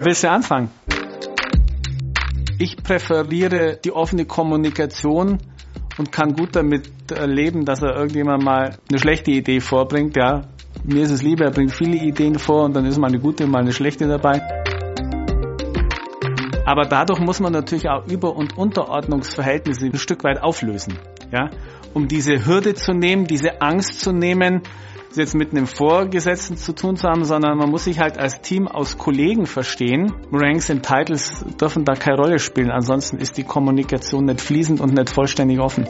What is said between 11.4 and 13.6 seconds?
er bringt viele Ideen vor und dann ist mal eine gute,